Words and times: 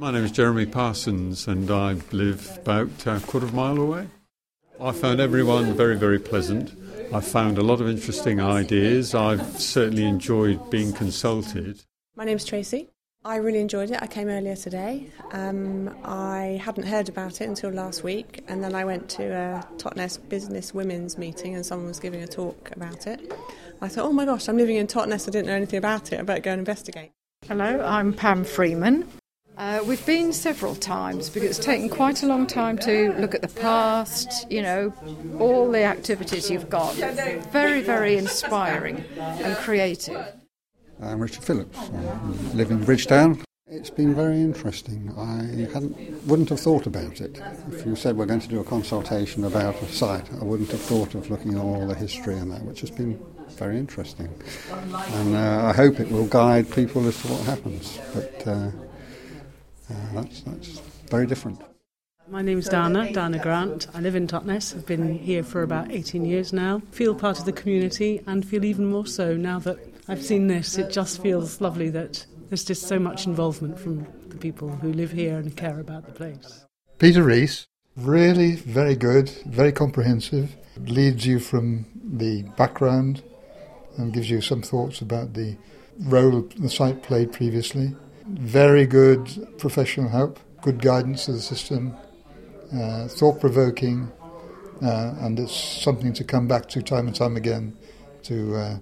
My 0.00 0.12
name 0.12 0.22
is 0.22 0.30
Jeremy 0.30 0.64
Parsons 0.64 1.48
and 1.48 1.68
I 1.72 1.94
live 2.12 2.56
about 2.62 3.04
a 3.04 3.18
quarter 3.18 3.46
of 3.46 3.52
a 3.52 3.56
mile 3.56 3.78
away. 3.78 4.06
I 4.80 4.92
found 4.92 5.18
everyone 5.18 5.74
very, 5.74 5.96
very 5.96 6.20
pleasant. 6.20 6.72
I 7.12 7.18
found 7.18 7.58
a 7.58 7.62
lot 7.62 7.80
of 7.80 7.88
interesting 7.88 8.40
ideas. 8.40 9.12
I've 9.12 9.60
certainly 9.60 10.04
enjoyed 10.04 10.70
being 10.70 10.92
consulted. 10.92 11.82
My 12.14 12.24
name's 12.24 12.44
Tracy. 12.44 12.90
I 13.24 13.38
really 13.38 13.58
enjoyed 13.58 13.90
it. 13.90 14.00
I 14.00 14.06
came 14.06 14.28
earlier 14.28 14.54
today. 14.54 15.10
Um, 15.32 15.92
I 16.04 16.60
hadn't 16.62 16.86
heard 16.86 17.08
about 17.08 17.40
it 17.40 17.48
until 17.48 17.70
last 17.70 18.04
week, 18.04 18.44
and 18.46 18.62
then 18.62 18.76
I 18.76 18.84
went 18.84 19.08
to 19.10 19.24
a 19.24 19.66
Totnes 19.78 20.18
Business 20.28 20.72
Women's 20.72 21.18
meeting, 21.18 21.56
and 21.56 21.66
someone 21.66 21.88
was 21.88 21.98
giving 21.98 22.22
a 22.22 22.28
talk 22.28 22.70
about 22.76 23.08
it. 23.08 23.34
I 23.82 23.88
thought, 23.88 24.04
oh 24.04 24.12
my 24.12 24.24
gosh, 24.24 24.48
I'm 24.48 24.58
living 24.58 24.76
in 24.76 24.86
Totnes. 24.86 25.26
I 25.26 25.32
didn't 25.32 25.48
know 25.48 25.54
anything 25.54 25.78
about 25.78 26.12
it. 26.12 26.20
I 26.20 26.22
better 26.22 26.40
go 26.40 26.52
and 26.52 26.60
investigate. 26.60 27.10
Hello, 27.48 27.84
I'm 27.84 28.12
Pam 28.12 28.44
Freeman. 28.44 29.08
Uh, 29.58 29.82
we've 29.86 30.06
been 30.06 30.32
several 30.32 30.76
times 30.76 31.28
because 31.28 31.50
it's 31.50 31.58
taken 31.58 31.88
quite 31.88 32.22
a 32.22 32.26
long 32.26 32.46
time 32.46 32.78
to 32.78 33.12
look 33.14 33.34
at 33.34 33.42
the 33.42 33.48
past, 33.48 34.48
you 34.48 34.62
know, 34.62 34.94
all 35.40 35.68
the 35.68 35.82
activities 35.82 36.48
you've 36.48 36.70
got. 36.70 36.94
Very, 37.50 37.82
very 37.82 38.16
inspiring 38.16 39.04
and 39.18 39.56
creative. 39.56 40.24
I'm 41.02 41.20
Richard 41.20 41.42
Phillips. 41.42 41.76
I 41.76 42.54
live 42.54 42.70
in 42.70 42.84
Bridgetown. 42.84 43.42
It's 43.66 43.90
been 43.90 44.14
very 44.14 44.40
interesting. 44.40 45.12
I 45.18 45.42
hadn't, 45.72 46.24
wouldn't 46.28 46.50
have 46.50 46.60
thought 46.60 46.86
about 46.86 47.20
it. 47.20 47.42
If 47.72 47.84
you 47.84 47.96
said 47.96 48.16
we're 48.16 48.26
going 48.26 48.40
to 48.40 48.48
do 48.48 48.60
a 48.60 48.64
consultation 48.64 49.44
about 49.44 49.82
a 49.82 49.88
site, 49.88 50.32
I 50.40 50.44
wouldn't 50.44 50.70
have 50.70 50.80
thought 50.80 51.16
of 51.16 51.30
looking 51.30 51.54
at 51.54 51.60
all 51.60 51.84
the 51.84 51.96
history 51.96 52.38
and 52.38 52.52
that, 52.52 52.62
which 52.62 52.80
has 52.82 52.92
been 52.92 53.20
very 53.50 53.76
interesting. 53.76 54.32
And 54.92 55.34
uh, 55.34 55.64
I 55.64 55.72
hope 55.72 55.98
it 55.98 56.12
will 56.12 56.26
guide 56.28 56.70
people 56.70 57.08
as 57.08 57.20
to 57.22 57.28
what 57.28 57.44
happens. 57.44 57.98
But 58.14 58.46
uh, 58.46 58.70
that's, 60.12 60.42
that's 60.42 60.80
very 61.10 61.26
different. 61.26 61.60
My 62.30 62.42
name's 62.42 62.68
Dana, 62.68 63.10
Dana 63.10 63.38
Grant. 63.38 63.86
I 63.94 64.00
live 64.00 64.14
in 64.14 64.26
Totnes. 64.26 64.74
I've 64.74 64.84
been 64.84 65.18
here 65.18 65.42
for 65.42 65.62
about 65.62 65.90
18 65.90 66.26
years 66.26 66.52
now. 66.52 66.82
Feel 66.90 67.14
part 67.14 67.38
of 67.38 67.46
the 67.46 67.52
community 67.52 68.22
and 68.26 68.46
feel 68.46 68.66
even 68.66 68.84
more 68.84 69.06
so 69.06 69.34
now 69.34 69.58
that 69.60 69.78
I've 70.08 70.22
seen 70.22 70.46
this. 70.46 70.76
It 70.76 70.90
just 70.90 71.22
feels 71.22 71.62
lovely 71.62 71.88
that 71.90 72.26
there's 72.50 72.64
just 72.64 72.86
so 72.86 72.98
much 72.98 73.26
involvement 73.26 73.78
from 73.78 74.06
the 74.28 74.36
people 74.36 74.68
who 74.68 74.92
live 74.92 75.12
here 75.12 75.38
and 75.38 75.56
care 75.56 75.80
about 75.80 76.04
the 76.04 76.12
place. 76.12 76.66
Peter 76.98 77.22
Rees, 77.22 77.66
really 77.96 78.56
very 78.56 78.94
good, 78.94 79.30
very 79.46 79.72
comprehensive, 79.72 80.54
leads 80.76 81.26
you 81.26 81.38
from 81.38 81.86
the 82.04 82.42
background 82.58 83.22
and 83.96 84.12
gives 84.12 84.28
you 84.28 84.42
some 84.42 84.60
thoughts 84.60 85.00
about 85.00 85.32
the 85.32 85.56
role 86.00 86.42
the 86.58 86.68
site 86.68 87.02
played 87.02 87.32
previously 87.32 87.94
very 88.28 88.86
good 88.86 89.48
professional 89.58 90.08
help, 90.08 90.38
good 90.62 90.80
guidance 90.80 91.26
to 91.26 91.32
the 91.32 91.40
system, 91.40 91.94
uh, 92.74 93.08
thought 93.08 93.40
provoking, 93.40 94.10
uh, 94.82 95.14
and 95.20 95.38
it's 95.38 95.54
something 95.54 96.12
to 96.12 96.24
come 96.24 96.46
back 96.46 96.68
to 96.68 96.82
time 96.82 97.06
and 97.06 97.16
time 97.16 97.36
again 97.36 97.76
to 98.22 98.54
uh, 98.56 98.78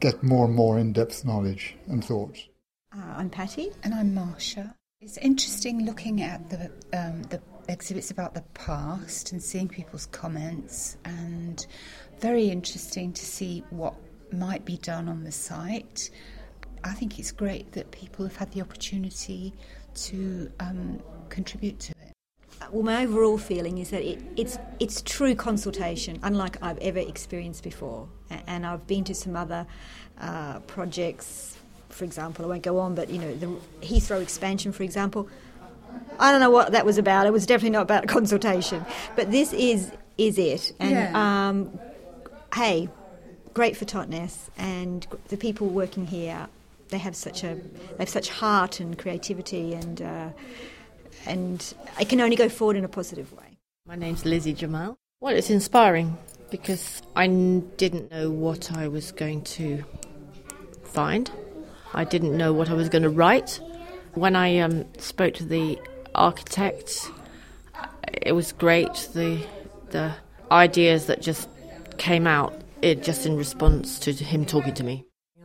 get 0.00 0.22
more 0.22 0.46
and 0.46 0.54
more 0.54 0.78
in 0.78 0.92
depth 0.92 1.24
knowledge 1.24 1.74
and 1.88 2.04
thoughts. 2.04 2.46
Uh, 2.96 3.14
I'm 3.16 3.30
Patty. 3.30 3.70
And 3.82 3.94
I'm 3.94 4.14
Marsha. 4.14 4.74
It's 5.00 5.18
interesting 5.18 5.84
looking 5.84 6.22
at 6.22 6.48
the, 6.48 6.70
um, 6.96 7.22
the 7.24 7.40
exhibits 7.68 8.10
about 8.10 8.34
the 8.34 8.42
past 8.54 9.32
and 9.32 9.42
seeing 9.42 9.68
people's 9.68 10.06
comments, 10.06 10.96
and 11.04 11.66
very 12.20 12.48
interesting 12.48 13.12
to 13.12 13.24
see 13.24 13.64
what 13.70 13.94
might 14.32 14.64
be 14.64 14.76
done 14.78 15.08
on 15.08 15.24
the 15.24 15.32
site. 15.32 16.10
I 16.84 16.92
think 16.92 17.18
it's 17.18 17.32
great 17.32 17.72
that 17.72 17.90
people 17.90 18.26
have 18.26 18.36
had 18.36 18.52
the 18.52 18.60
opportunity 18.60 19.54
to 19.94 20.52
um, 20.60 21.00
contribute 21.30 21.80
to 21.80 21.92
it. 21.92 22.12
Well, 22.70 22.82
my 22.82 23.04
overall 23.04 23.38
feeling 23.38 23.78
is 23.78 23.90
that 23.90 24.02
it, 24.02 24.20
it's 24.36 24.58
it's 24.78 25.02
true 25.02 25.34
consultation, 25.34 26.18
unlike 26.22 26.62
I've 26.62 26.78
ever 26.78 26.98
experienced 26.98 27.62
before. 27.62 28.08
And 28.46 28.66
I've 28.66 28.86
been 28.86 29.04
to 29.04 29.14
some 29.14 29.36
other 29.36 29.66
uh, 30.20 30.60
projects, 30.60 31.56
for 31.88 32.04
example, 32.04 32.44
I 32.44 32.48
won't 32.48 32.62
go 32.62 32.78
on, 32.78 32.94
but 32.94 33.10
you 33.10 33.18
know, 33.18 33.34
the 33.34 33.46
Heathrow 33.80 34.20
expansion, 34.20 34.72
for 34.72 34.82
example. 34.82 35.28
I 36.18 36.32
don't 36.32 36.40
know 36.40 36.50
what 36.50 36.72
that 36.72 36.84
was 36.84 36.98
about. 36.98 37.26
It 37.26 37.32
was 37.32 37.46
definitely 37.46 37.70
not 37.70 37.82
about 37.82 38.06
consultation, 38.08 38.84
but 39.16 39.30
this 39.30 39.52
is 39.52 39.90
is 40.18 40.38
it. 40.38 40.72
And 40.80 40.90
yeah. 40.90 41.48
um, 41.48 41.78
hey, 42.54 42.88
great 43.52 43.76
for 43.76 43.84
Totnes, 43.84 44.48
and 44.56 45.06
the 45.28 45.36
people 45.36 45.68
working 45.68 46.06
here 46.06 46.48
they 46.88 46.98
have 46.98 47.16
such 47.16 47.44
a 47.44 47.54
they 47.54 47.98
have 47.98 48.08
such 48.08 48.28
heart 48.28 48.80
and 48.80 48.98
creativity 48.98 49.74
and 49.74 50.02
uh, 50.02 50.28
and 51.26 51.74
it 52.00 52.08
can 52.08 52.20
only 52.20 52.36
go 52.36 52.48
forward 52.48 52.76
in 52.76 52.84
a 52.84 52.88
positive 52.88 53.32
way. 53.32 53.58
My 53.86 53.96
name's 53.96 54.24
Lizzie 54.24 54.52
Jamal. 54.52 54.96
Well, 55.20 55.34
it's 55.34 55.50
inspiring 55.50 56.18
because 56.50 57.02
I 57.16 57.26
didn't 57.26 58.10
know 58.10 58.30
what 58.30 58.72
I 58.72 58.88
was 58.88 59.12
going 59.12 59.42
to 59.42 59.84
find. 60.82 61.30
I 61.92 62.04
didn't 62.04 62.36
know 62.36 62.52
what 62.52 62.70
I 62.70 62.74
was 62.74 62.88
going 62.88 63.02
to 63.02 63.08
write. 63.08 63.60
When 64.14 64.36
I 64.36 64.58
um, 64.58 64.84
spoke 64.98 65.34
to 65.34 65.44
the 65.44 65.78
architect, 66.14 67.10
it 68.22 68.32
was 68.32 68.52
great. 68.52 69.08
The 69.14 69.44
the 69.90 70.14
ideas 70.50 71.06
that 71.06 71.22
just 71.22 71.48
came 71.98 72.26
out, 72.26 72.54
it 72.82 73.02
just 73.02 73.26
in 73.26 73.36
response 73.36 73.98
to 74.00 74.12
him 74.12 74.44
talking 74.44 74.74
to 74.74 74.84
me. 74.84 75.04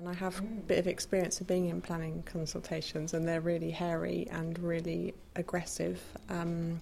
I 0.09 0.13
have 0.15 0.39
a 0.39 0.41
bit 0.41 0.79
of 0.79 0.87
experience 0.87 1.39
of 1.39 1.45
being 1.45 1.69
in 1.69 1.81
planning 1.81 2.23
consultations, 2.23 3.13
and 3.13 3.27
they're 3.27 3.41
really 3.41 3.69
hairy 3.69 4.27
and 4.31 4.57
really 4.57 5.13
aggressive. 5.35 6.01
Um, 6.29 6.79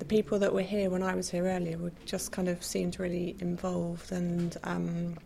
the 0.00 0.04
people 0.04 0.38
that 0.40 0.52
were 0.52 0.62
here 0.62 0.90
when 0.90 1.02
I 1.02 1.14
was 1.14 1.30
here 1.30 1.46
earlier 1.46 1.78
were 1.78 1.92
just 2.04 2.32
kind 2.32 2.48
of 2.48 2.64
seemed 2.64 2.98
really 2.98 3.36
involved 3.38 4.10
and 4.10 4.56
um, 4.64 5.16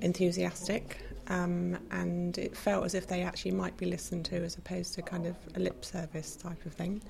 enthusiastic, 0.00 1.00
um, 1.28 1.78
and 1.92 2.36
it 2.36 2.54
felt 2.54 2.84
as 2.84 2.94
if 2.94 3.06
they 3.06 3.22
actually 3.22 3.52
might 3.52 3.76
be 3.78 3.86
listened 3.86 4.26
to 4.26 4.36
as 4.36 4.56
opposed 4.56 4.92
to 4.94 5.02
kind 5.02 5.26
of 5.26 5.36
a 5.54 5.60
lip 5.60 5.82
service 5.82 6.36
type 6.36 6.66
of 6.66 6.74
thing. 6.74 7.00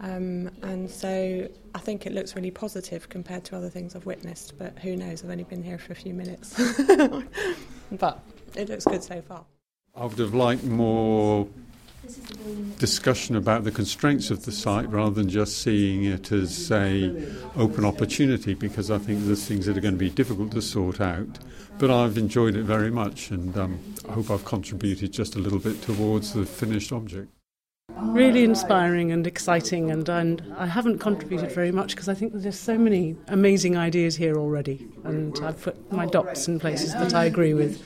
Um, 0.00 0.50
and 0.62 0.90
so 0.90 1.48
I 1.76 1.78
think 1.78 2.06
it 2.06 2.12
looks 2.12 2.34
really 2.34 2.50
positive 2.50 3.08
compared 3.08 3.44
to 3.44 3.56
other 3.56 3.70
things 3.70 3.94
I've 3.94 4.06
witnessed, 4.06 4.58
but 4.58 4.76
who 4.80 4.96
knows? 4.96 5.22
I've 5.22 5.30
only 5.30 5.44
been 5.44 5.62
here 5.62 5.78
for 5.78 5.92
a 5.92 5.96
few 5.96 6.14
minutes. 6.14 6.60
but 7.92 8.20
it 8.56 8.68
looks 8.68 8.84
good 8.84 9.02
so 9.02 9.20
far. 9.22 9.44
I 9.94 10.06
would 10.06 10.18
have 10.18 10.34
liked 10.34 10.64
more 10.64 11.48
discussion 12.78 13.36
about 13.36 13.64
the 13.64 13.70
constraints 13.70 14.30
of 14.30 14.44
the 14.44 14.52
site 14.52 14.90
rather 14.90 15.14
than 15.14 15.28
just 15.28 15.58
seeing 15.58 16.04
it 16.04 16.32
as 16.32 16.70
a 16.72 17.14
open 17.56 17.84
opportunity 17.84 18.54
because 18.54 18.90
I 18.90 18.98
think 18.98 19.24
there's 19.24 19.46
things 19.46 19.66
that 19.66 19.76
are 19.76 19.80
going 19.80 19.94
to 19.94 19.98
be 19.98 20.10
difficult 20.10 20.50
to 20.52 20.62
sort 20.62 21.00
out. 21.00 21.38
But 21.78 21.90
I've 21.90 22.18
enjoyed 22.18 22.56
it 22.56 22.64
very 22.64 22.90
much 22.90 23.30
and 23.30 23.56
um, 23.56 23.78
I 24.08 24.12
hope 24.12 24.30
I've 24.30 24.44
contributed 24.44 25.12
just 25.12 25.36
a 25.36 25.38
little 25.38 25.58
bit 25.58 25.80
towards 25.82 26.32
the 26.32 26.44
finished 26.44 26.92
object. 26.92 27.28
Really 28.00 28.42
inspiring 28.42 29.12
and 29.12 29.26
exciting, 29.26 29.90
and, 29.90 30.08
and 30.08 30.42
I 30.56 30.66
haven't 30.66 30.98
contributed 30.98 31.52
very 31.52 31.70
much 31.70 31.94
because 31.94 32.08
I 32.08 32.14
think 32.14 32.32
there's 32.34 32.58
so 32.58 32.78
many 32.78 33.16
amazing 33.28 33.76
ideas 33.76 34.16
here 34.16 34.36
already, 34.36 34.88
and 35.04 35.38
I've 35.42 35.60
put 35.60 35.92
my 35.92 36.06
dots 36.06 36.48
in 36.48 36.58
places 36.58 36.94
that 36.94 37.14
I 37.14 37.24
agree 37.26 37.54
with. 37.54 37.80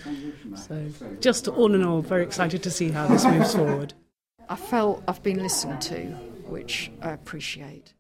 So, 0.57 0.89
just 1.21 1.49
all 1.49 1.75
in 1.75 1.85
all, 1.85 2.01
very 2.01 2.23
excited 2.23 2.63
to 2.63 2.71
see 2.71 2.91
how 2.91 3.07
this 3.07 3.25
moves 3.25 3.55
forward. 3.55 3.95
I 4.49 4.57
felt 4.57 5.03
I've 5.07 5.23
been 5.23 5.43
listened 5.43 5.81
to, 5.83 6.07
which 6.49 6.91
I 7.03 7.11
appreciate. 7.11 7.93